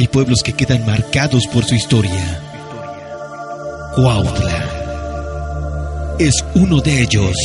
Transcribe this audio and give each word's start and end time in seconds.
hay 0.00 0.08
pueblos 0.08 0.42
que 0.42 0.54
quedan 0.54 0.86
marcados 0.86 1.46
por 1.52 1.62
su 1.62 1.74
historia. 1.74 2.40
Cuautla 3.94 6.16
es 6.18 6.42
uno 6.54 6.80
de 6.80 7.02
ellos. 7.02 7.36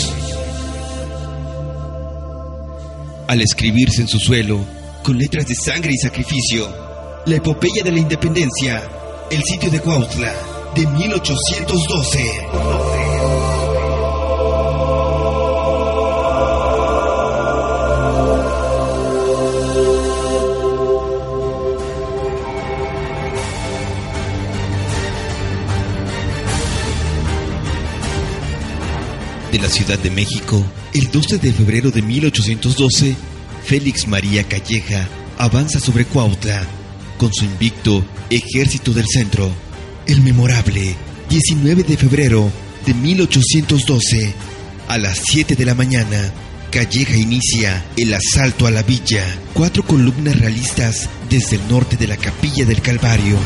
Al 3.28 3.42
escribirse 3.42 4.04
en 4.04 4.08
su 4.08 4.20
suelo, 4.20 4.64
con 5.04 5.18
letras 5.18 5.48
de 5.48 5.56
sangre 5.56 5.92
y 5.92 5.98
sacrificio, 5.98 6.74
la 7.26 7.36
epopeya 7.36 7.84
de 7.84 7.92
la 7.92 8.00
independencia, 8.00 8.82
el 9.30 9.44
sitio 9.44 9.70
de 9.70 9.82
Cuautla, 9.82 10.32
de 10.76 10.88
1812. 10.88 12.95
De 29.52 29.60
la 29.60 29.70
Ciudad 29.70 30.00
de 30.00 30.10
México, 30.10 30.64
el 30.94 31.12
12 31.12 31.38
de 31.38 31.54
febrero 31.54 31.92
de 31.92 32.02
1812, 32.02 33.16
Félix 33.64 34.08
María 34.08 34.44
Calleja 34.44 35.08
avanza 35.38 35.80
sobre 35.80 36.06
Cuautla 36.06 36.66
con 37.18 37.34
su 37.34 37.46
invicto 37.46 38.06
Ejército 38.30 38.94
del 38.94 39.06
Centro. 39.08 39.50
El 40.08 40.22
memorable 40.22 40.96
19 41.30 41.84
de 41.84 41.98
febrero 41.98 42.52
de 42.86 42.94
1812, 42.94 44.34
a 44.88 44.98
las 44.98 45.20
7 45.26 45.56
de 45.56 45.66
la 45.66 45.76
mañana, 45.76 46.32
Calleja 46.72 47.16
inicia 47.16 47.86
el 47.98 48.14
asalto 48.14 48.68
a 48.68 48.72
la 48.72 48.84
villa. 48.84 49.26
Cuatro 49.54 49.84
columnas 49.84 50.40
realistas 50.40 51.10
desde 51.30 51.56
el 51.56 51.68
norte 51.70 51.98
de 51.98 52.08
la 52.08 52.18
capilla 52.18 52.66
del 52.66 52.82
Calvario. 52.82 53.38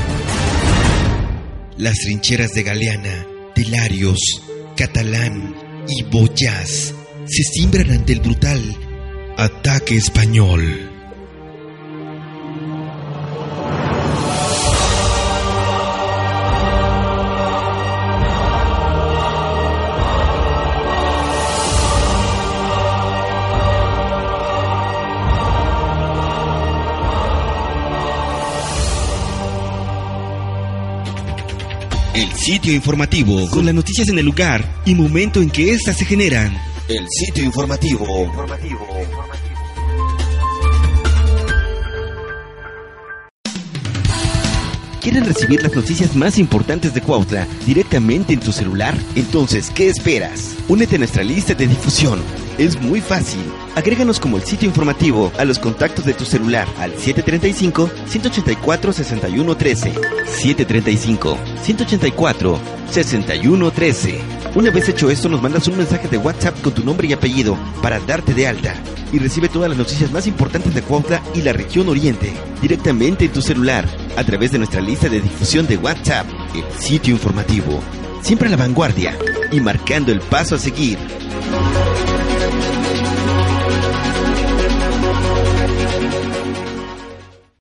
Las 1.78 1.96
trincheras 2.00 2.52
de 2.54 2.64
Galeana, 2.64 3.26
Telarios, 3.56 4.20
Catalán, 4.76 5.69
y 5.90 6.04
Boyas 6.04 6.94
se 7.26 7.44
simbran 7.44 7.92
ante 7.92 8.14
el 8.14 8.20
brutal 8.20 8.62
ataque 9.38 9.96
español. 9.96 10.99
El 32.14 32.32
sitio 32.34 32.74
informativo 32.74 33.48
con 33.52 33.66
las 33.66 33.76
noticias 33.76 34.10
en 34.10 34.18
el 34.18 34.26
lugar 34.26 34.66
y 34.84 34.96
momento 34.96 35.42
en 35.42 35.50
que 35.50 35.74
éstas 35.74 35.98
se 35.98 36.06
generan. 36.06 36.58
El 36.88 37.08
sitio 37.08 37.44
informativo. 37.44 38.06
¿Quieren 45.02 45.24
recibir 45.24 45.62
las 45.62 45.76
noticias 45.76 46.16
más 46.16 46.40
importantes 46.40 46.94
de 46.94 47.02
Cuautla 47.02 47.48
directamente 47.66 48.34
en 48.34 48.40
tu 48.40 48.52
celular? 48.52 48.98
Entonces, 49.16 49.70
¿qué 49.70 49.90
esperas? 49.90 50.56
Únete 50.68 50.96
a 50.96 51.00
nuestra 51.00 51.24
lista 51.24 51.54
de 51.54 51.68
difusión. 51.68 52.20
Es 52.60 52.80
muy 52.82 53.00
fácil. 53.00 53.40
Agréganos 53.76 54.20
como 54.20 54.36
el 54.36 54.44
sitio 54.44 54.68
informativo 54.68 55.32
a 55.38 55.46
los 55.46 55.60
contactos 55.60 56.04
de 56.04 56.14
tu 56.14 56.26
celular 56.26 56.68
al 56.78 56.94
735-184-6113. 56.98 59.94
735-184-6113. 61.64 64.20
Una 64.56 64.72
vez 64.72 64.90
hecho 64.90 65.10
esto, 65.10 65.30
nos 65.30 65.42
mandas 65.42 65.70
un 65.70 65.78
mensaje 65.78 66.10
de 66.10 66.18
WhatsApp 66.18 66.60
con 66.62 66.74
tu 66.74 66.84
nombre 66.84 67.08
y 67.08 67.14
apellido 67.14 67.58
para 67.82 68.02
darte 68.02 68.34
de 68.34 68.48
alta 68.48 68.76
y 69.14 69.20
recibe 69.20 69.48
todas 69.48 69.70
las 69.70 69.78
noticias 69.78 70.12
más 70.12 70.28
importantes 70.28 70.76
de 70.76 70.82
Cuautla 70.82 71.22
y 71.34 71.42
la 71.42 71.54
región 71.54 71.88
oriente 71.88 72.34
directamente 72.62 73.24
en 73.24 73.32
tu 73.32 73.42
celular 73.42 73.88
a 74.18 74.24
través 74.26 74.52
de 74.52 74.58
nuestra 74.58 74.82
lista 74.82 75.08
de 75.08 75.22
difusión 75.22 75.66
de 75.66 75.78
WhatsApp, 75.78 76.28
el 76.54 76.66
sitio 76.78 77.14
informativo. 77.14 77.80
Siempre 78.22 78.50
a 78.50 78.52
la 78.52 78.58
vanguardia 78.58 79.18
y 79.50 79.62
marcando 79.62 80.12
el 80.12 80.20
paso 80.20 80.56
a 80.56 80.60
seguir. 80.60 80.98